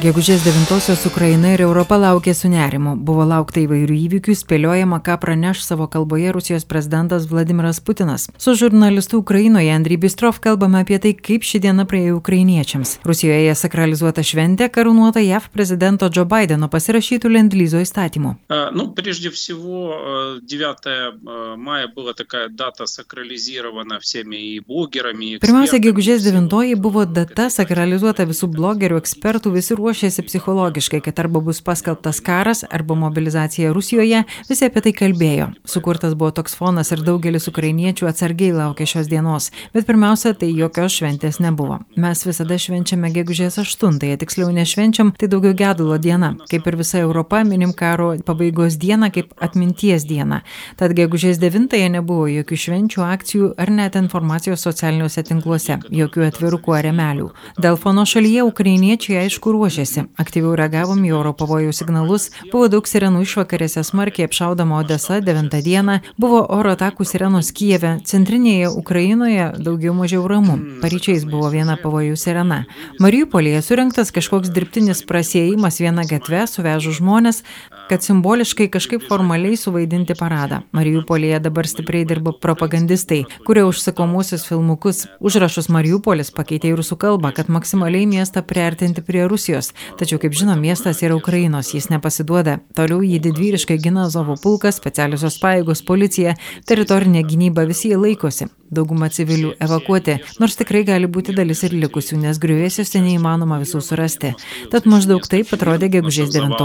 [0.00, 2.92] Gegužės 9-osios Ukraina ir Europa laukė su nerimu.
[3.00, 8.28] Buvo laukta įvairių įvykių, spėliojama, ką praneš savo kalboje Rusijos prezidentas Vladimiras Putinas.
[8.38, 13.00] Su žurnalistu Ukrainoje Andriy Bistrov kalbame apie tai, kaip ši diena praėjo ukrainiečiams.
[13.08, 18.36] Rusijoje sakralizuota šventė karūnuota JAV prezidento Joe Bideno pasirašytų Lendlyzo įstatymu.
[18.76, 25.40] Ну, прежде всего, 9 мая была такая дата sakralizuota всеми и блогерами.
[25.40, 31.41] Pirmiausia, gegužės 9 buvo data sakralizuota visų blogerių, ekspertų, visi ruošė ruošėsi psichologiškai, kad arba
[31.43, 35.49] bus paskelbtas karas, arba mobilizacija Rusijoje, visi apie tai kalbėjo.
[35.67, 40.95] Sukurtas buvo toks fonas ir daugelis ukrainiečių atsargiai laukia šios dienos, bet pirmiausia, tai jokios
[40.95, 41.81] šventės nebuvo.
[41.99, 46.31] Mes visada švenčiame gegužės 8-ąją, tiksliau nešvenčiam, tai daugiau gedulo diena.
[46.47, 50.39] Kaip ir visa Europa, minim karo pabaigos dieną kaip atminties dieną.
[50.79, 56.87] Tad gegužės 9-ąją nebuvo jokių švenčių, akcijų ar net informacijos socialiniuose tinkluose, jokių atvirukų ar
[56.87, 57.31] remelių.
[57.59, 60.07] Dėl fono šalyje ukrainiečiai aišku ruošia ruošėsi.
[60.17, 66.01] Aktyviau reagavom į oro pavojų signalus, buvo daug sirenų išvakarėse smarkiai apšaudama Odesa 9 dieną,
[66.17, 70.57] buvo oro atakų sirenos Kijeve, centrinėje Ukrainoje daugiau mažiau ramu.
[70.81, 72.65] Paryčiais buvo viena pavojų sirena.
[72.99, 77.43] Mariupolėje surinktas kažkoks dirbtinis prasėjimas viena gatve, suvežu žmonės,
[77.89, 80.61] kad simboliškai kažkaip formaliai suvaidinti paradą.
[80.75, 85.05] Mariupolėje dabar stipriai dirba propagandistai, kurie užsakomuosius filmukus.
[85.19, 90.60] Užrašus Mariupolis pakeitė į rusų kalbą, kad maksimaliai miestą priartinti prie Rusijos Tačiau, kaip žinom,
[90.60, 92.58] miestas yra Ukrainos, jis nepasiduoda.
[92.76, 96.36] Toliau jį didvyriškai gina Azovo pulkas, specialiosios pajėgos, policija,
[96.68, 98.50] teritorinė gynyba, visi jie laikosi.
[98.66, 104.32] Dauguma civilių evakuoti, nors tikrai gali būti dalis ir likusių, nes griuvėsiuose neįmanoma visų surasti.
[104.72, 106.58] Tad maždaug taip atrodė gegužės 9.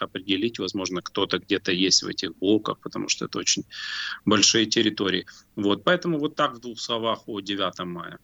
[0.00, 3.64] определить, возможно, кто-то где-то есть в этих блоках, потому что это очень
[4.24, 5.26] большие территории.
[5.56, 8.18] Вот, поэтому вот так в двух словах о 9 мая.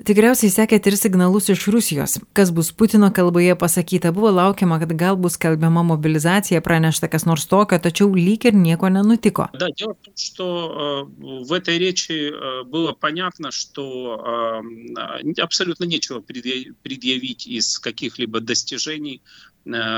[0.00, 2.14] Tikriausiai sekėte ir signalus iš Rusijos.
[2.32, 7.44] Kas bus Putino kalboje pasakyta, buvo laukiama, kad gal bus kalbiama mobilizacija, pranešta kas nors
[7.50, 9.50] tokio, tačiau lyg ir nieko nenutiko.
[9.52, 10.46] Да, дело в том, что
[11.20, 14.62] э, в этой речи э, было понятно, что
[14.96, 19.20] э, абсолютно нечего предъявить из каких-либо достижений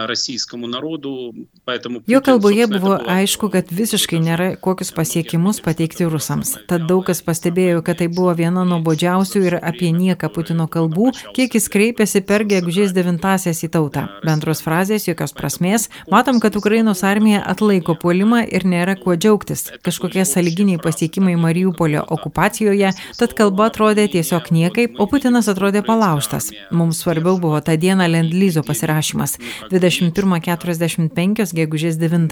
[0.06, 1.34] российскому народу,
[1.64, 2.02] поэтому...
[2.06, 6.56] Jo kalboje buvo aišku, kad visiškai nėra kokius pasiekimus pateikti rusams.
[6.68, 11.54] Tad daug kas pastebėjo, kad tai buvo viena nuobodžiausių ir apie nieką Putino kalbų, kiek
[11.54, 14.08] jis kreipėsi per gegužės devintasias į tautą.
[14.26, 15.88] Bendros frazės, jokios prasmės.
[16.10, 19.70] Matom, kad Ukrainos armija atlaiko puolimą ir nėra kuo džiaugtis.
[19.82, 26.50] Kažkokie saliginiai pasiekimai Mariupolio okupacijoje, tad kalba atrodė tiesiog niekaip, o Putinas atrodė palauštas.
[26.74, 29.38] Mums svarbiau buvo tą dieną Lendlyzo pasirašymas.
[29.71, 32.27] 21.45 gegužės 9.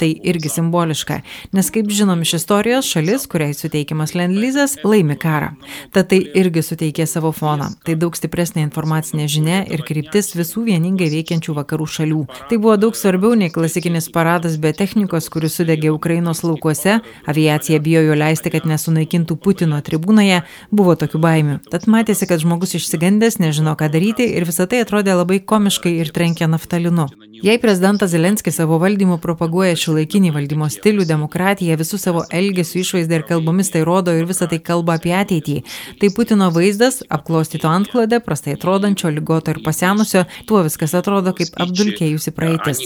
[0.00, 1.20] Tai irgi simboliška,
[1.56, 5.52] nes kaip žinom iš istorijos, šalis, kuriai suteikiamas lendlyzas, laimi karą.
[5.94, 7.70] Tad tai irgi suteikė savo foną.
[7.86, 12.22] Tai daug stipresnė informacinė žinia ir kryptis visų vieningai veikiančių vakarų šalių.
[12.50, 18.16] Tai buvo daug svarbiau nei klasikinis paradas be technikos, kuris sudegė Ukrainos laukuose, aviacija bijojo
[18.18, 21.58] leisti, kad nesunaikintų Putino tribūnoje, buvo tokių baimių.
[21.72, 26.12] Tad matėsi, kad žmogus išsigandęs, nežino ką daryti ir visą tai atrodė labai komiškai ir
[26.14, 27.07] trenkė naftą naftalinu.
[27.43, 33.25] Jei prezidentas Zelenskis savo valdymu propaguoja šilaikinį valdymo stilių, demokratiją, visų savo elgesių išvaizdą ir
[33.29, 35.57] kalbomis tai rodo ir visą tai kalba apie ateitį,
[36.01, 42.35] tai Putino vaizdas, apklostyto antklodę, prastai atrodančio, lygoto ir pasenusio, tuo viskas atrodo kaip apdulkėjusi
[42.35, 42.85] praeitis.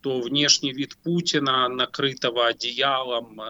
[0.00, 3.40] то внешний вид Путина, накрытого одеялом,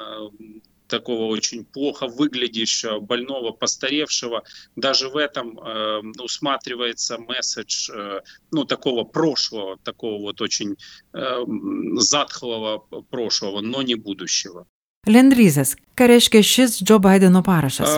[0.93, 4.43] такого очень плохо выглядящего, больного, постаревшего,
[4.75, 8.21] даже в этом э, усматривается месседж э,
[8.51, 10.75] ну, такого прошлого, такого вот очень
[11.13, 11.45] э,
[11.97, 12.77] затхлого
[13.09, 14.67] прошлого, но не будущего.
[15.07, 17.88] Ленд-Лизес Ką reiškia šis Joe Bideno parašas?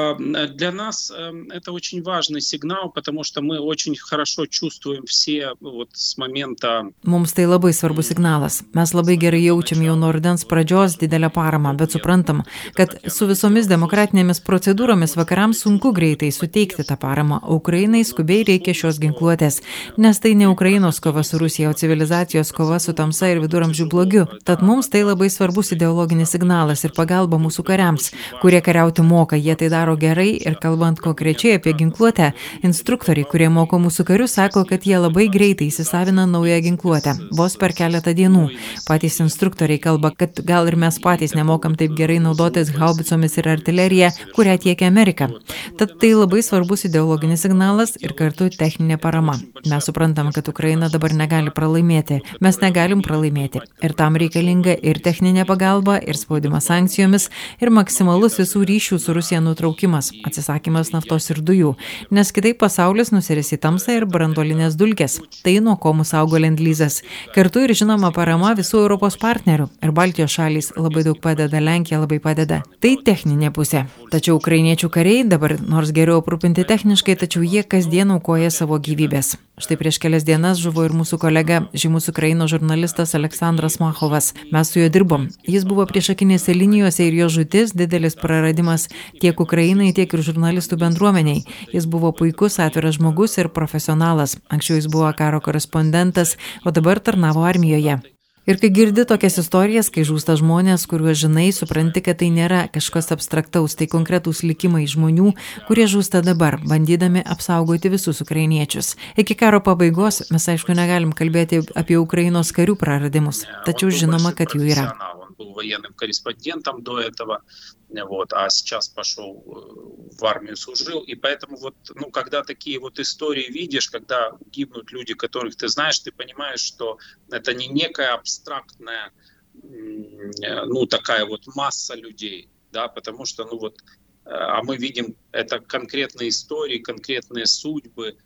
[0.57, 1.13] Для нас
[1.53, 6.87] это очень важный сигнал, потому что мы очень хорошо чувствуем все вот с момента.
[7.05, 8.63] Mums tai labai svarbus signalas.
[8.73, 12.43] Mes labai gerai jaučiam jau nuo rudens pradžios didelę paramą, bet suprantam,
[12.75, 18.73] kad su visomis demokratinėmis procedūromis vakarams sunku greitai suteikti tą paramą, o Ukrainai skubiai reikia
[18.73, 19.61] šios ginkluotės,
[19.99, 24.25] nes tai ne Ukrainos kova su Rusija, o civilizacijos kova su tamsa ir viduramžių blogiu.
[24.45, 28.12] Tad mums tai labai svarbus ideologinis signalas ir pagalba mūsų kariams kariams,
[28.42, 32.34] kurie kariauti moka, jie tai daro gerai ir kalbant konkrečiai apie ginkluotę,
[32.64, 37.74] instruktoriai, kurie moko mūsų karius, sako, kad jie labai greitai įsisavina naują ginkluotę, vos per
[37.74, 38.50] keletą dienų.
[38.88, 44.12] Patys instruktoriai kalba, kad gal ir mes patys nemokam taip gerai naudotis haubicomis ir artilerija,
[44.36, 45.30] kurią tiekia Amerika.
[45.78, 49.38] Tad tai labai svarbus ideologinis signalas ir kartu techninė parama.
[49.66, 52.22] Mes suprantam, kad Ukraina dabar negali pralaimėti.
[52.42, 53.62] Mes negalim pralaimėti.
[53.84, 57.30] Ir tam reikalinga ir techninė pagalba, ir spaudimas sankcijomis,
[57.62, 61.74] ir maksimalus visų ryšių su Rusija nutraukimas, atsisakymas naftos ir dujų.
[62.16, 65.20] Nes kitaip pasaulis nusiris į tamsą ir brandolinės dulkės.
[65.46, 67.02] Tai nuo ko mus augo lendlyzas.
[67.36, 69.70] Kartu ir žinoma parama visų Europos partnerių.
[69.84, 72.62] Ir Baltijos šalys labai daug padeda, Lenkija labai padeda.
[72.82, 73.86] Tai techninė pusė.
[74.14, 79.36] Tačiau ukrainiečių kariai dabar nors geriau aprūpinti techniškai, tačiau jie kasdien aukoja savo gyvybės.
[79.56, 84.34] Štai prieš kelias dienas žuvo ir mūsų kolega, žymus Ukraino žurnalistas Aleksandras Machovas.
[84.52, 85.30] Mes su juo dirbom.
[85.48, 88.90] Jis buvo priešakinėse linijose ir jo žūtis didelis praradimas
[89.22, 91.46] tiek Ukrainai, tiek ir žurnalistų bendruomeniai.
[91.72, 94.36] Jis buvo puikus, atviras žmogus ir profesionalas.
[94.52, 96.36] Anksčiau jis buvo karo korespondentas,
[96.68, 98.02] o dabar tarnavo armijoje.
[98.46, 103.10] Ir kai girdi tokias istorijas, kai žūsta žmonės, kuriuos žinai, supranti, kad tai nėra kažkas
[103.16, 105.32] abstraktaus, tai konkretūs likimai žmonių,
[105.66, 108.94] kurie žūsta dabar, bandydami apsaugoti visus ukrainiečius.
[109.18, 114.70] Iki karo pabaigos mes aišku negalim kalbėti apie Ukrainos karių praradimus, tačiau žinoma, kad jų
[114.76, 114.92] yra.
[115.38, 117.44] Был военным корреспондентом до этого,
[117.90, 121.02] вот, а сейчас пошел э, в армию, служил.
[121.02, 126.00] И поэтому вот, ну, когда такие вот истории видишь, когда гибнут люди, которых ты знаешь,
[126.00, 126.98] ты понимаешь, что
[127.30, 129.12] это не некая абстрактная,
[129.54, 133.78] ну, такая вот масса людей, да, потому что, ну, вот,
[134.26, 138.18] э, а мы видим это конкретные истории, конкретные судьбы,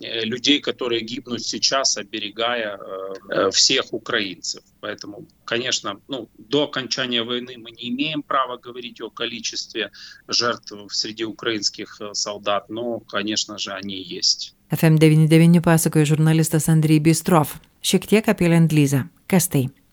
[0.00, 4.62] людей, которые гибнут сейчас, оберегая э, э, всех украинцев.
[4.80, 9.90] Поэтому, конечно, ну, до окончания войны мы не имеем права говорить о количестве
[10.28, 14.54] жертв среди украинских солдат, но, конечно же, они есть.
[14.70, 17.56] FM99 pasakoja žurnalistas Andrei Bistrov.
[17.80, 19.08] Šiek tiek apie Lendlyzą.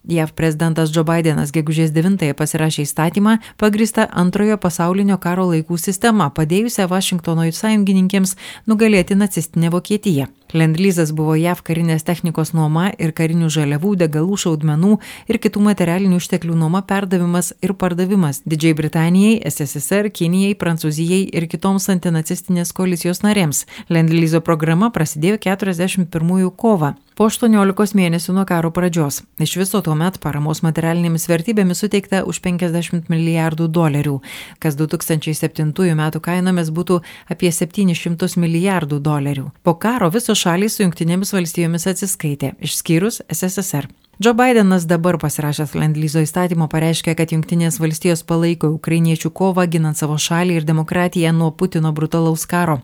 [0.08, 6.88] Jav prezidentas džo baidenas gegužės devintąją pasirašė įstatymą pagrįstą antrojo pasaulinio karo laikų sistema padėjusią
[6.92, 8.36] vašingtono sąjungininkėms
[8.68, 14.98] nugalėti nacistinę vokietiją lendlyzas buvo jav karinės technikos nuoma ir karinių žaliavų degalų šaudmenų
[15.32, 21.90] ir kitų materialinių išteklių nuoma perdavimas ir pardavimas didžiajai britanijai sssr kinijai prancūzijai ir kitoms
[21.94, 23.66] antinacistinės koalicijos narėms.
[23.90, 29.22] Lendlyzo programa prasidėjo keturiasdešimt pirmųjų kovą po aštuoniolikos mėnesių nuo karo pradžios.
[29.40, 34.18] Iš viso to tuomet paramos materialinėmis vertybėmis suteikta už 50 milijardų dolerių,
[34.60, 37.00] kas 2007 metų kainomis būtų
[37.32, 39.48] apie 700 milijardų dolerių.
[39.64, 43.90] Po karo visos šalys su jungtinėmis valstybėmis atsiskaitė, išskyrus SSSR.
[44.20, 50.16] Joe Bidenas dabar pasirašęs Lendlyzo įstatymo pareiškė, kad Junktinės valstijos palaiko ukrainiečių kovą ginant savo
[50.16, 52.78] šalį ir demokratiją nuo Putino brutalaus karo.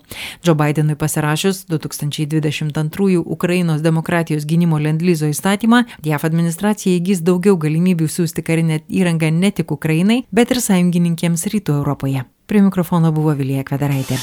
[0.43, 8.43] Joe Bidenui pasirašius 2022 Ukrainos demokratijos gynimo Lendlyzo įstatymą, JAF administracija įgys daugiau galimybių siūsti
[8.43, 12.25] karinę įrangą ne tik Ukrainai, bet ir sąjungininkėms rytų Europoje.
[12.51, 14.19] Prie mikrofono buvo Vilija Kvedaraitė.